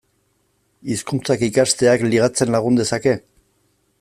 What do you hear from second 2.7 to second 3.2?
dezake?